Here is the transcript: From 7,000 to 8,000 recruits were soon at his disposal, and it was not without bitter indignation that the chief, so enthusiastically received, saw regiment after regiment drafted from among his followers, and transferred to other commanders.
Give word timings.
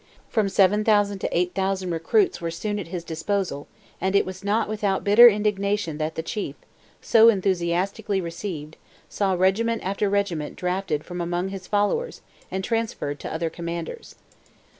From 0.29 0.49
7,000 0.49 1.19
to 1.19 1.29
8,000 1.31 1.91
recruits 1.91 2.41
were 2.41 2.49
soon 2.49 2.79
at 2.79 2.87
his 2.87 3.03
disposal, 3.03 3.67
and 4.01 4.15
it 4.15 4.25
was 4.25 4.43
not 4.43 4.67
without 4.67 5.03
bitter 5.03 5.29
indignation 5.29 5.99
that 5.99 6.15
the 6.15 6.23
chief, 6.23 6.55
so 7.03 7.29
enthusiastically 7.29 8.19
received, 8.19 8.77
saw 9.09 9.33
regiment 9.33 9.83
after 9.85 10.09
regiment 10.09 10.55
drafted 10.55 11.03
from 11.03 11.21
among 11.21 11.49
his 11.49 11.67
followers, 11.67 12.21
and 12.49 12.63
transferred 12.63 13.19
to 13.19 13.31
other 13.31 13.51
commanders. 13.51 14.15